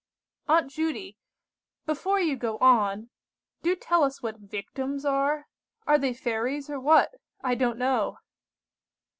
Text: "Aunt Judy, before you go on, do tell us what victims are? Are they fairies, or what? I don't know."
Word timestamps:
"Aunt 0.47 0.71
Judy, 0.71 1.19
before 1.85 2.19
you 2.19 2.35
go 2.35 2.57
on, 2.57 3.11
do 3.61 3.75
tell 3.75 4.03
us 4.03 4.19
what 4.19 4.37
victims 4.39 5.05
are? 5.05 5.45
Are 5.85 5.99
they 5.99 6.11
fairies, 6.15 6.71
or 6.71 6.79
what? 6.79 7.13
I 7.43 7.53
don't 7.53 7.77
know." 7.77 8.17